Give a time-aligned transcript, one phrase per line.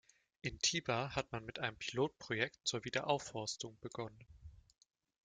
[0.41, 4.25] In Tibar hat man mit einem Pilotprojekt zur Wiederaufforstung begonnen.